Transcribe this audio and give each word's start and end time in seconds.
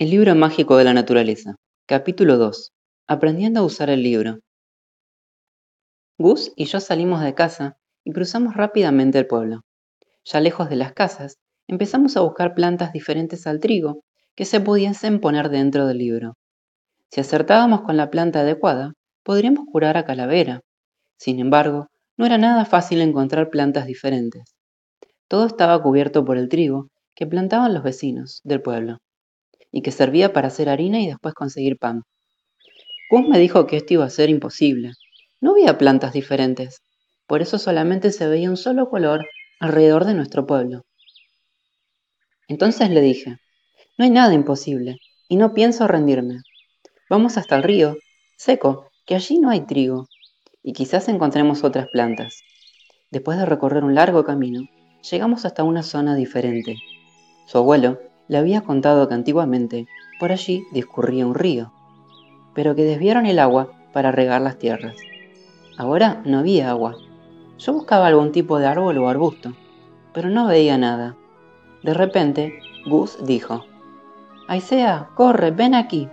El 0.00 0.10
libro 0.10 0.32
mágico 0.36 0.76
de 0.76 0.84
la 0.84 0.94
naturaleza. 0.94 1.56
Capítulo 1.84 2.36
2. 2.36 2.70
Aprendiendo 3.08 3.58
a 3.58 3.64
usar 3.64 3.90
el 3.90 4.04
libro. 4.04 4.38
Gus 6.16 6.52
y 6.54 6.66
yo 6.66 6.78
salimos 6.78 7.20
de 7.20 7.34
casa 7.34 7.78
y 8.04 8.12
cruzamos 8.12 8.54
rápidamente 8.54 9.18
el 9.18 9.26
pueblo. 9.26 9.62
Ya 10.24 10.38
lejos 10.38 10.70
de 10.70 10.76
las 10.76 10.92
casas, 10.92 11.38
empezamos 11.66 12.16
a 12.16 12.20
buscar 12.20 12.54
plantas 12.54 12.92
diferentes 12.92 13.48
al 13.48 13.58
trigo 13.58 14.04
que 14.36 14.44
se 14.44 14.60
pudiesen 14.60 15.18
poner 15.18 15.48
dentro 15.48 15.88
del 15.88 15.98
libro. 15.98 16.36
Si 17.10 17.20
acertábamos 17.20 17.80
con 17.80 17.96
la 17.96 18.08
planta 18.08 18.42
adecuada, 18.42 18.92
podríamos 19.24 19.66
curar 19.66 19.96
a 19.96 20.04
Calavera. 20.04 20.60
Sin 21.16 21.40
embargo, 21.40 21.88
no 22.16 22.24
era 22.24 22.38
nada 22.38 22.64
fácil 22.66 23.00
encontrar 23.00 23.50
plantas 23.50 23.86
diferentes. 23.86 24.54
Todo 25.26 25.46
estaba 25.46 25.82
cubierto 25.82 26.24
por 26.24 26.38
el 26.38 26.48
trigo 26.48 26.86
que 27.16 27.26
plantaban 27.26 27.74
los 27.74 27.82
vecinos 27.82 28.40
del 28.44 28.62
pueblo 28.62 29.00
y 29.70 29.82
que 29.82 29.92
servía 29.92 30.32
para 30.32 30.48
hacer 30.48 30.68
harina 30.68 31.00
y 31.00 31.06
después 31.06 31.34
conseguir 31.34 31.78
pan. 31.78 32.02
Gus 33.10 33.26
me 33.26 33.38
dijo 33.38 33.66
que 33.66 33.76
esto 33.76 33.94
iba 33.94 34.04
a 34.04 34.10
ser 34.10 34.30
imposible. 34.30 34.92
No 35.40 35.52
había 35.52 35.78
plantas 35.78 36.12
diferentes, 36.12 36.82
por 37.26 37.42
eso 37.42 37.58
solamente 37.58 38.10
se 38.12 38.26
veía 38.26 38.50
un 38.50 38.56
solo 38.56 38.88
color 38.88 39.26
alrededor 39.60 40.04
de 40.04 40.14
nuestro 40.14 40.46
pueblo. 40.46 40.82
Entonces 42.48 42.90
le 42.90 43.00
dije, 43.00 43.36
no 43.98 44.04
hay 44.04 44.10
nada 44.10 44.32
imposible, 44.32 44.98
y 45.28 45.36
no 45.36 45.54
pienso 45.54 45.86
rendirme. 45.86 46.40
Vamos 47.10 47.36
hasta 47.36 47.56
el 47.56 47.62
río, 47.62 47.96
seco, 48.36 48.90
que 49.06 49.14
allí 49.14 49.38
no 49.38 49.50
hay 49.50 49.60
trigo, 49.62 50.08
y 50.62 50.72
quizás 50.72 51.08
encontremos 51.08 51.64
otras 51.64 51.88
plantas. 51.88 52.42
Después 53.10 53.38
de 53.38 53.46
recorrer 53.46 53.84
un 53.84 53.94
largo 53.94 54.24
camino, 54.24 54.62
llegamos 55.10 55.44
hasta 55.44 55.64
una 55.64 55.82
zona 55.82 56.14
diferente. 56.14 56.76
Su 57.46 57.58
abuelo 57.58 58.00
le 58.28 58.38
había 58.38 58.60
contado 58.60 59.08
que 59.08 59.14
antiguamente 59.14 59.88
por 60.20 60.32
allí 60.32 60.66
discurría 60.72 61.26
un 61.26 61.34
río, 61.34 61.72
pero 62.54 62.74
que 62.74 62.84
desviaron 62.84 63.26
el 63.26 63.38
agua 63.38 63.72
para 63.92 64.12
regar 64.12 64.40
las 64.40 64.58
tierras. 64.58 64.96
Ahora 65.76 66.22
no 66.24 66.38
había 66.38 66.70
agua. 66.70 66.96
Yo 67.58 67.72
buscaba 67.72 68.06
algún 68.06 68.32
tipo 68.32 68.58
de 68.58 68.66
árbol 68.66 68.98
o 68.98 69.08
arbusto, 69.08 69.52
pero 70.12 70.28
no 70.28 70.46
veía 70.46 70.76
nada. 70.76 71.16
De 71.82 71.94
repente, 71.94 72.60
Gus 72.86 73.18
dijo, 73.24 73.64
Aisea, 74.48 75.10
corre, 75.14 75.50
ven 75.50 75.74
aquí. 75.74 76.08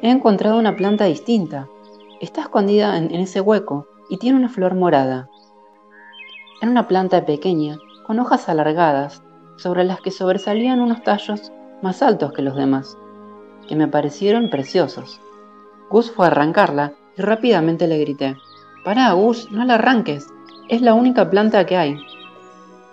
He 0.00 0.10
encontrado 0.10 0.58
una 0.58 0.76
planta 0.76 1.04
distinta. 1.04 1.68
Está 2.20 2.42
escondida 2.42 2.96
en, 2.96 3.14
en 3.14 3.20
ese 3.20 3.40
hueco 3.40 3.86
y 4.08 4.18
tiene 4.18 4.38
una 4.38 4.48
flor 4.48 4.74
morada. 4.74 5.28
Era 6.60 6.70
una 6.70 6.88
planta 6.88 7.26
pequeña, 7.26 7.78
con 8.06 8.18
hojas 8.18 8.48
alargadas, 8.48 9.22
sobre 9.62 9.84
las 9.84 10.00
que 10.00 10.10
sobresalían 10.10 10.80
unos 10.80 11.04
tallos 11.04 11.52
más 11.82 12.02
altos 12.02 12.32
que 12.32 12.42
los 12.42 12.56
demás, 12.56 12.98
que 13.68 13.76
me 13.76 13.86
parecieron 13.86 14.50
preciosos. 14.50 15.20
Gus 15.88 16.10
fue 16.10 16.26
a 16.26 16.30
arrancarla 16.30 16.94
y 17.16 17.22
rápidamente 17.22 17.86
le 17.86 17.98
grité, 17.98 18.36
Pará, 18.84 19.12
Gus, 19.12 19.52
no 19.52 19.64
la 19.64 19.74
arranques, 19.74 20.26
es 20.68 20.82
la 20.82 20.94
única 20.94 21.30
planta 21.30 21.64
que 21.64 21.76
hay. 21.76 21.96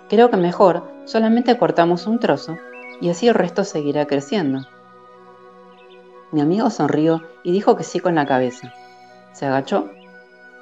Creo 0.08 0.30
que 0.30 0.36
mejor 0.36 0.84
solamente 1.06 1.58
cortamos 1.58 2.06
un 2.06 2.20
trozo 2.20 2.56
y 3.00 3.10
así 3.10 3.26
el 3.26 3.34
resto 3.34 3.64
seguirá 3.64 4.06
creciendo. 4.06 4.60
Mi 6.30 6.40
amigo 6.40 6.70
sonrió 6.70 7.22
y 7.42 7.50
dijo 7.50 7.74
que 7.74 7.82
sí 7.82 7.98
con 7.98 8.14
la 8.14 8.26
cabeza. 8.26 8.72
Se 9.32 9.46
agachó 9.46 9.90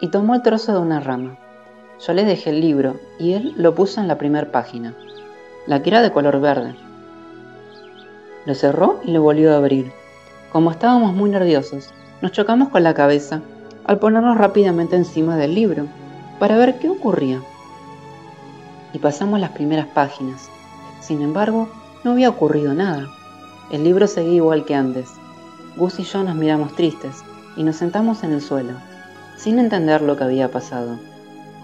y 0.00 0.08
tomó 0.08 0.34
el 0.34 0.42
trozo 0.42 0.72
de 0.72 0.78
una 0.78 1.00
rama. 1.00 1.36
Yo 2.06 2.14
le 2.14 2.24
dejé 2.24 2.48
el 2.50 2.62
libro 2.62 2.98
y 3.18 3.34
él 3.34 3.52
lo 3.58 3.74
puso 3.74 4.00
en 4.00 4.08
la 4.08 4.16
primera 4.16 4.50
página 4.50 4.94
la 5.68 5.82
que 5.82 5.90
era 5.90 6.00
de 6.00 6.10
color 6.10 6.40
verde. 6.40 6.74
Lo 8.46 8.54
cerró 8.54 9.00
y 9.04 9.12
lo 9.12 9.20
volvió 9.20 9.52
a 9.52 9.58
abrir. 9.58 9.92
Como 10.50 10.70
estábamos 10.70 11.12
muy 11.12 11.28
nerviosos, 11.28 11.90
nos 12.22 12.32
chocamos 12.32 12.70
con 12.70 12.82
la 12.82 12.94
cabeza 12.94 13.42
al 13.84 13.98
ponernos 13.98 14.38
rápidamente 14.38 14.96
encima 14.96 15.36
del 15.36 15.54
libro 15.54 15.86
para 16.38 16.56
ver 16.56 16.78
qué 16.78 16.88
ocurría. 16.88 17.42
Y 18.94 18.98
pasamos 18.98 19.38
las 19.40 19.50
primeras 19.50 19.86
páginas. 19.88 20.48
Sin 21.00 21.20
embargo, 21.20 21.68
no 22.02 22.12
había 22.12 22.30
ocurrido 22.30 22.72
nada. 22.72 23.06
El 23.70 23.84
libro 23.84 24.06
seguía 24.06 24.36
igual 24.36 24.64
que 24.64 24.74
antes. 24.74 25.10
Gus 25.76 26.00
y 26.00 26.04
yo 26.04 26.24
nos 26.24 26.34
miramos 26.34 26.74
tristes 26.76 27.22
y 27.58 27.62
nos 27.62 27.76
sentamos 27.76 28.24
en 28.24 28.32
el 28.32 28.40
suelo, 28.40 28.72
sin 29.36 29.58
entender 29.58 30.00
lo 30.00 30.16
que 30.16 30.24
había 30.24 30.50
pasado. 30.50 30.98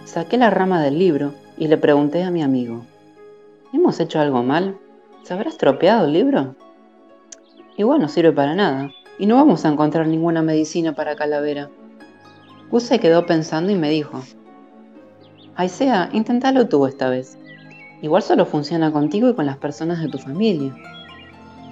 Saqué 0.05 0.37
la 0.37 0.51
rama 0.51 0.83
del 0.83 0.99
libro 0.99 1.33
y 1.57 1.69
le 1.69 1.79
pregunté 1.79 2.23
a 2.23 2.31
mi 2.31 2.43
amigo, 2.43 2.85
¿Hemos 3.75 3.99
hecho 3.99 4.21
algo 4.21 4.45
mal? 4.45 4.79
¿Se 5.25 5.35
habrá 5.35 5.51
estropeado 5.51 6.07
el 6.07 6.13
libro? 6.13 6.55
Igual 7.77 8.01
no 8.01 8.09
sirve 8.09 8.31
para 8.31 8.55
nada, 8.55 8.93
y 9.19 9.27
no 9.27 9.35
vamos 9.35 9.65
a 9.65 9.69
encontrar 9.69 10.07
ninguna 10.07 10.43
medicina 10.43 10.93
para 10.93 11.17
calavera. 11.17 11.71
Gus 12.71 12.85
se 12.85 13.01
quedó 13.01 13.27
pensando 13.27 13.73
y 13.73 13.75
me 13.75 13.91
dijo, 13.91 14.23
Aisea, 15.57 16.09
inténtalo 16.13 16.69
tú 16.69 16.87
esta 16.87 17.09
vez. 17.11 17.37
Igual 18.01 18.23
solo 18.23 18.47
funciona 18.47 18.93
contigo 18.93 19.29
y 19.29 19.35
con 19.35 19.45
las 19.45 19.57
personas 19.57 20.01
de 20.01 20.09
tu 20.09 20.19
familia. 20.19 20.73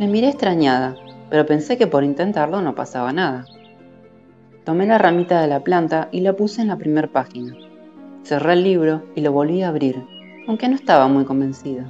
Me 0.01 0.09
miré 0.09 0.27
extrañada, 0.27 0.97
pero 1.31 1.47
pensé 1.47 1.79
que 1.79 1.87
por 1.87 2.03
intentarlo 2.03 2.63
no 2.63 2.75
pasaba 2.75 3.13
nada. 3.13 3.47
Tomé 4.65 4.87
la 4.87 4.99
ramita 4.99 5.41
de 5.41 5.47
la 5.47 5.61
planta 5.61 6.09
y 6.11 6.23
la 6.23 6.33
puse 6.33 6.63
en 6.63 6.69
la 6.69 6.79
primera 6.79 7.07
página. 7.07 7.57
Cerré 8.25 8.55
el 8.55 8.65
libro 8.65 9.05
y 9.15 9.21
lo 9.21 9.31
volví 9.31 9.63
a 9.63 9.69
abrir, 9.69 10.05
aunque 10.47 10.69
no 10.69 10.75
estaba 10.75 11.09
muy 11.09 11.25
convencida. 11.25 11.87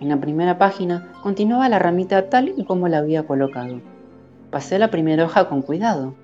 En 0.00 0.08
la 0.08 0.20
primera 0.20 0.58
página 0.58 1.10
continuaba 1.22 1.68
la 1.68 1.78
ramita 1.78 2.28
tal 2.28 2.52
y 2.56 2.64
como 2.64 2.88
la 2.88 2.98
había 2.98 3.26
colocado. 3.26 3.80
Pasé 4.50 4.78
la 4.78 4.90
primera 4.90 5.24
hoja 5.24 5.48
con 5.48 5.62
cuidado 5.62 6.14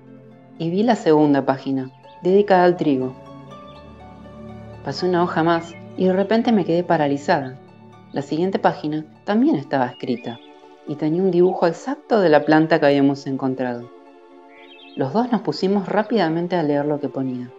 y 0.59 0.69
vi 0.69 0.83
la 0.83 0.95
segunda 0.95 1.45
página, 1.45 1.91
dedicada 2.21 2.65
al 2.65 2.77
trigo. 2.77 3.13
Pasé 4.85 5.07
una 5.07 5.23
hoja 5.23 5.43
más 5.43 5.73
y 5.97 6.05
de 6.05 6.13
repente 6.13 6.51
me 6.51 6.65
quedé 6.65 6.83
paralizada. 6.83 7.59
La 8.11 8.21
siguiente 8.21 8.59
página 8.59 9.05
también 9.25 9.55
estaba 9.55 9.87
escrita 9.87 10.39
y 10.87 10.95
tenía 10.95 11.23
un 11.23 11.31
dibujo 11.31 11.65
exacto 11.65 12.19
de 12.19 12.29
la 12.29 12.45
planta 12.45 12.79
que 12.79 12.85
habíamos 12.85 13.25
encontrado. 13.25 13.89
Los 14.95 15.13
dos 15.13 15.31
nos 15.31 15.41
pusimos 15.41 15.87
rápidamente 15.87 16.55
a 16.55 16.63
leer 16.63 16.85
lo 16.85 16.99
que 16.99 17.09
ponía. 17.09 17.49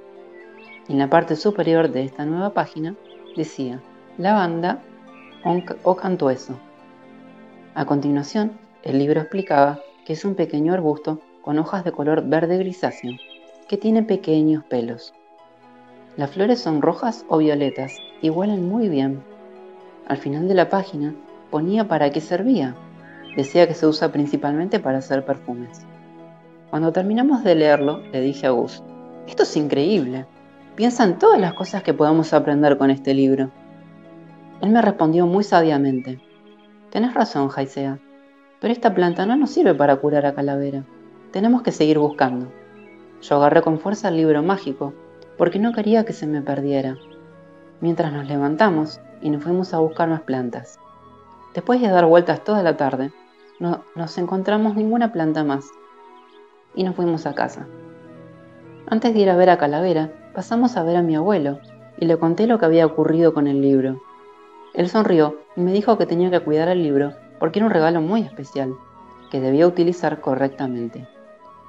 En 0.88 0.98
la 0.98 1.10
parte 1.10 1.34
superior 1.34 1.90
de 1.90 2.04
esta 2.04 2.24
nueva 2.24 2.50
página 2.50 2.94
decía 3.36 3.80
lavanda 4.18 4.80
o 5.82 5.96
cantueso. 5.96 6.54
A 7.74 7.84
continuación, 7.84 8.52
el 8.82 8.98
libro 8.98 9.20
explicaba 9.20 9.80
que 10.06 10.12
es 10.12 10.24
un 10.24 10.34
pequeño 10.34 10.72
arbusto 10.72 11.20
con 11.42 11.58
hojas 11.58 11.84
de 11.84 11.92
color 11.92 12.24
verde 12.26 12.58
grisáceo 12.58 13.12
que 13.68 13.76
tiene 13.76 14.02
pequeños 14.02 14.64
pelos. 14.64 15.12
Las 16.16 16.30
flores 16.30 16.60
son 16.60 16.80
rojas 16.80 17.24
o 17.28 17.38
violetas 17.38 17.96
y 18.22 18.30
huelen 18.30 18.68
muy 18.68 18.88
bien. 18.88 19.22
Al 20.06 20.16
final 20.16 20.46
de 20.48 20.54
la 20.54 20.68
página 20.68 21.14
ponía 21.50 21.88
para 21.88 22.10
qué 22.10 22.20
servía. 22.20 22.74
Decía 23.36 23.66
que 23.66 23.74
se 23.74 23.86
usa 23.86 24.12
principalmente 24.12 24.78
para 24.78 24.98
hacer 24.98 25.24
perfumes. 25.24 25.84
Cuando 26.70 26.92
terminamos 26.92 27.42
de 27.42 27.54
leerlo, 27.54 27.98
le 28.12 28.20
dije 28.20 28.46
a 28.46 28.50
Gus, 28.50 28.82
esto 29.26 29.42
es 29.42 29.56
increíble. 29.56 30.26
Piensa 30.76 31.04
en 31.04 31.20
todas 31.20 31.40
las 31.40 31.54
cosas 31.54 31.84
que 31.84 31.94
podamos 31.94 32.32
aprender 32.32 32.76
con 32.76 32.90
este 32.90 33.14
libro. 33.14 33.50
Él 34.60 34.70
me 34.70 34.82
respondió 34.82 35.24
muy 35.24 35.44
sabiamente. 35.44 36.20
Tenés 36.90 37.14
razón, 37.14 37.48
Jaisea, 37.48 38.00
pero 38.60 38.72
esta 38.72 38.92
planta 38.92 39.24
no 39.24 39.36
nos 39.36 39.50
sirve 39.50 39.74
para 39.74 39.94
curar 39.96 40.26
a 40.26 40.34
Calavera. 40.34 40.84
Tenemos 41.30 41.62
que 41.62 41.70
seguir 41.70 42.00
buscando. 42.00 42.52
Yo 43.22 43.36
agarré 43.36 43.62
con 43.62 43.78
fuerza 43.78 44.08
el 44.08 44.16
libro 44.16 44.42
mágico, 44.42 44.92
porque 45.38 45.60
no 45.60 45.72
quería 45.72 46.04
que 46.04 46.12
se 46.12 46.26
me 46.26 46.42
perdiera. 46.42 46.96
Mientras 47.80 48.12
nos 48.12 48.26
levantamos 48.26 49.00
y 49.22 49.30
nos 49.30 49.44
fuimos 49.44 49.74
a 49.74 49.78
buscar 49.78 50.08
más 50.08 50.22
plantas. 50.22 50.80
Después 51.54 51.80
de 51.80 51.88
dar 51.88 52.06
vueltas 52.06 52.42
toda 52.42 52.64
la 52.64 52.76
tarde, 52.76 53.12
no 53.60 53.84
nos 53.94 54.18
encontramos 54.18 54.74
ninguna 54.74 55.12
planta 55.12 55.44
más. 55.44 55.66
Y 56.74 56.82
nos 56.82 56.96
fuimos 56.96 57.26
a 57.26 57.34
casa. 57.34 57.68
Antes 58.88 59.14
de 59.14 59.20
ir 59.20 59.30
a 59.30 59.36
ver 59.36 59.50
a 59.50 59.58
Calavera, 59.58 60.10
pasamos 60.34 60.76
a 60.76 60.82
ver 60.82 60.96
a 60.96 61.02
mi 61.02 61.14
abuelo 61.14 61.60
y 61.96 62.06
le 62.06 62.18
conté 62.18 62.46
lo 62.46 62.58
que 62.58 62.66
había 62.66 62.86
ocurrido 62.86 63.32
con 63.32 63.46
el 63.46 63.62
libro. 63.62 64.02
Él 64.74 64.88
sonrió 64.88 65.38
y 65.56 65.60
me 65.60 65.72
dijo 65.72 65.96
que 65.96 66.06
tenía 66.06 66.30
que 66.30 66.40
cuidar 66.40 66.68
el 66.68 66.82
libro 66.82 67.12
porque 67.38 67.60
era 67.60 67.66
un 67.66 67.72
regalo 67.72 68.00
muy 68.00 68.22
especial, 68.22 68.74
que 69.30 69.40
debía 69.40 69.66
utilizar 69.66 70.20
correctamente. 70.20 71.06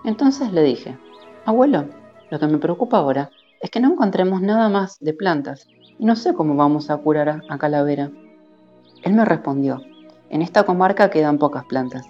Entonces 0.04 0.52
le 0.52 0.64
dije, 0.64 0.98
abuelo, 1.46 1.86
lo 2.30 2.40
que 2.40 2.48
me 2.48 2.58
preocupa 2.58 2.98
ahora 2.98 3.30
es 3.62 3.70
que 3.70 3.80
no 3.80 3.92
encontremos 3.92 4.42
nada 4.42 4.70
más 4.70 5.00
de 5.00 5.14
plantas 5.14 5.68
y 6.00 6.06
no 6.06 6.16
sé 6.16 6.34
cómo 6.34 6.56
vamos 6.56 6.90
a 6.90 6.98
curar 6.98 7.42
a, 7.48 7.58
Calavera. 7.58 8.12
Él 9.04 9.14
me 9.14 9.26
respondió, 9.26 9.82
en 10.30 10.42
esta 10.42 10.64
comarca 10.64 11.10
quedan 11.10 11.38
pocas 11.38 11.66
plantas. 11.66 12.08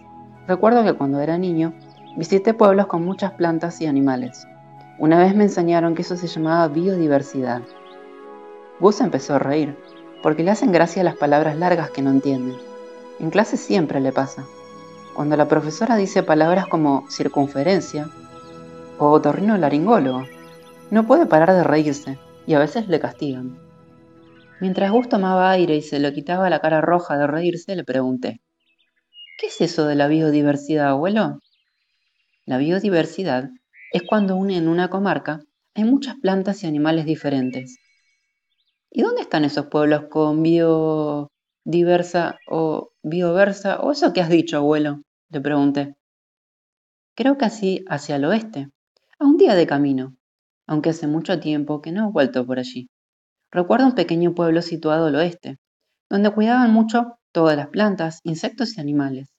Recuerdo 0.48 0.84
que 0.84 0.94
cuando 0.94 1.20
era 1.20 1.38
niño 1.38 1.74
visité 2.18 2.54
pueblos 2.54 2.88
con 2.88 3.04
muchas 3.04 3.34
plantas 3.34 3.82
y 3.82 3.88
animales. 3.88 4.48
Una 4.98 5.20
vez 5.20 5.36
me 5.36 5.44
enseñaron 5.44 5.94
que 5.94 6.04
eso 6.04 6.16
se 6.16 6.28
llamaba 6.28 6.68
biodiversidad. 6.70 7.62
Gus 8.80 9.02
empezó 9.02 9.36
a 9.36 9.40
reír, 9.40 9.78
porque 10.24 10.44
le 10.44 10.52
hacen 10.52 10.72
gracia 10.72 11.04
las 11.04 11.16
palabras 11.16 11.58
largas 11.58 11.92
que 11.92 12.02
no 12.02 12.12
entienden. 12.12 12.56
En 13.20 13.30
clase 13.30 13.58
siempre 13.58 14.00
le 14.00 14.12
pasa. 14.12 14.46
cuando 15.14 15.38
la 15.38 15.48
profesora 15.48 15.96
dice 15.96 16.24
palabras 16.24 16.68
como 16.68 17.10
circunferencia 17.10 18.10
o 19.00 19.12
otorrino 19.12 19.58
laringólogo. 19.58 20.26
No 20.92 21.08
puede 21.08 21.26
parar 21.26 21.54
de 21.54 21.64
reírse 21.64 22.18
y 22.46 22.54
a 22.54 22.60
veces 22.60 22.88
le 22.88 23.00
castigan. 23.00 23.58
Mientras 24.60 24.92
Gus 24.92 25.10
tomaba 25.10 25.52
aire 25.52 25.76
y 25.76 25.82
se 25.82 26.00
le 26.00 26.14
quitaba 26.14 26.50
la 26.50 26.60
cara 26.60 26.82
roja 26.82 27.18
de 27.18 27.28
reírse, 27.28 27.76
le 27.76 27.84
pregunté, 27.84 28.42
¿Qué 29.38 29.48
es 29.48 29.60
eso 29.60 29.86
de 29.86 29.96
la 29.96 30.08
biodiversidad, 30.08 30.90
abuelo? 30.90 31.40
La 32.46 32.58
biodiversidad 32.58 33.50
es 33.96 34.04
cuando 34.04 34.36
en 34.50 34.68
una 34.68 34.90
comarca 34.90 35.40
hay 35.74 35.86
muchas 35.86 36.16
plantas 36.20 36.62
y 36.62 36.68
animales 36.68 37.06
diferentes. 37.06 37.78
¿Y 38.92 39.04
dónde 39.04 39.22
están 39.22 39.46
esos 39.46 39.68
pueblos 39.68 40.08
con 40.10 40.44
biodiversa 40.44 42.38
o 42.52 42.92
bioversa 43.04 43.80
o 43.80 43.94
eso 43.94 44.12
que 44.12 44.20
has 44.20 44.28
dicho, 44.28 44.58
abuelo? 44.58 45.02
Le 45.30 45.40
pregunté. 45.40 45.96
Creo 47.16 47.38
que 47.38 47.46
así 47.46 47.86
hacia 47.88 48.18
el 48.18 48.26
oeste, 48.26 48.68
a 49.18 49.26
un 49.26 49.38
día 49.38 49.56
de 49.56 49.66
camino, 49.66 50.18
aunque 50.68 50.90
hace 50.90 51.08
mucho 51.08 51.40
tiempo 51.40 51.82
que 51.82 51.94
no 51.94 52.10
he 52.10 52.12
vuelto 52.12 52.46
por 52.46 52.60
allí. 52.60 52.90
Recuerdo 53.50 53.86
un 53.86 53.96
pequeño 53.96 54.36
pueblo 54.36 54.62
situado 54.62 55.06
al 55.06 55.16
oeste, 55.16 55.58
donde 56.10 56.32
cuidaban 56.32 56.74
mucho 56.74 57.18
todas 57.32 57.56
las 57.56 57.70
plantas, 57.70 58.20
insectos 58.26 58.78
y 58.78 58.82
animales, 58.82 59.30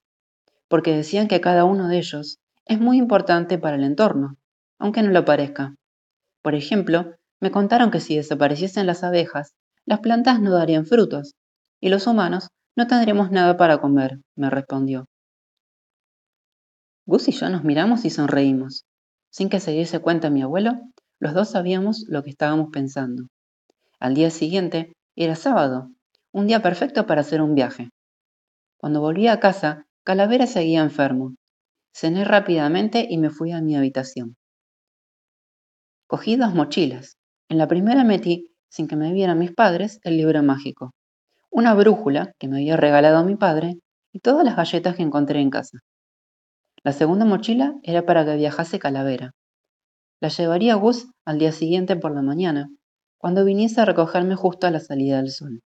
porque 0.66 0.96
decían 0.96 1.28
que 1.28 1.42
cada 1.42 1.66
uno 1.66 1.88
de 1.88 1.98
ellos 1.98 2.38
es 2.64 2.80
muy 2.80 2.96
importante 2.96 3.58
para 3.58 3.76
el 3.76 3.84
entorno, 3.84 4.38
aunque 4.78 5.02
no 5.02 5.10
lo 5.10 5.24
parezca. 5.24 5.74
Por 6.42 6.54
ejemplo, 6.54 7.14
me 7.40 7.50
contaron 7.50 7.90
que 7.90 8.00
si 8.00 8.16
desapareciesen 8.16 8.86
las 8.86 9.04
abejas, 9.04 9.52
las 9.84 10.00
plantas 10.00 10.40
no 10.40 10.52
darían 10.52 10.86
frutos, 10.86 11.34
y 11.80 11.88
los 11.88 12.06
humanos 12.06 12.48
no 12.76 12.86
tendríamos 12.86 13.30
nada 13.30 13.56
para 13.56 13.78
comer, 13.78 14.20
me 14.34 14.50
respondió. 14.50 15.06
Gus 17.06 17.28
y 17.28 17.32
yo 17.32 17.48
nos 17.48 17.62
miramos 17.64 18.04
y 18.04 18.10
sonreímos. 18.10 18.84
Sin 19.30 19.48
que 19.48 19.60
se 19.60 19.70
diese 19.70 20.00
cuenta 20.00 20.30
mi 20.30 20.42
abuelo, 20.42 20.80
los 21.20 21.34
dos 21.34 21.50
sabíamos 21.50 22.04
lo 22.08 22.22
que 22.22 22.30
estábamos 22.30 22.68
pensando. 22.72 23.28
Al 24.00 24.14
día 24.14 24.30
siguiente 24.30 24.92
era 25.14 25.36
sábado, 25.36 25.90
un 26.32 26.46
día 26.46 26.60
perfecto 26.62 27.06
para 27.06 27.20
hacer 27.22 27.40
un 27.40 27.54
viaje. 27.54 27.90
Cuando 28.76 29.00
volví 29.00 29.28
a 29.28 29.40
casa, 29.40 29.86
Calavera 30.04 30.46
seguía 30.46 30.82
enfermo. 30.82 31.34
Cené 31.94 32.24
rápidamente 32.24 33.06
y 33.08 33.18
me 33.18 33.30
fui 33.30 33.52
a 33.52 33.62
mi 33.62 33.76
habitación. 33.76 34.36
Cogí 36.08 36.36
dos 36.36 36.54
mochilas. 36.54 37.16
En 37.48 37.58
la 37.58 37.66
primera 37.66 38.04
metí, 38.04 38.52
sin 38.68 38.86
que 38.86 38.94
me 38.94 39.12
vieran 39.12 39.40
mis 39.40 39.52
padres, 39.52 39.98
el 40.04 40.16
libro 40.16 40.40
mágico, 40.42 40.92
una 41.50 41.74
brújula 41.74 42.32
que 42.38 42.46
me 42.46 42.58
había 42.58 42.76
regalado 42.76 43.24
mi 43.24 43.34
padre 43.34 43.80
y 44.12 44.20
todas 44.20 44.44
las 44.44 44.54
galletas 44.54 44.94
que 44.94 45.02
encontré 45.02 45.40
en 45.40 45.50
casa. 45.50 45.80
La 46.84 46.92
segunda 46.92 47.24
mochila 47.24 47.74
era 47.82 48.06
para 48.06 48.24
que 48.24 48.36
viajase 48.36 48.78
Calavera. 48.78 49.32
La 50.20 50.28
llevaría 50.28 50.76
Gus 50.76 51.08
al 51.24 51.38
día 51.38 51.50
siguiente 51.50 51.96
por 51.96 52.14
la 52.14 52.22
mañana, 52.22 52.68
cuando 53.18 53.44
viniese 53.44 53.80
a 53.80 53.84
recogerme 53.84 54.36
justo 54.36 54.68
a 54.68 54.70
la 54.70 54.78
salida 54.78 55.16
del 55.16 55.30
sol. 55.30 55.60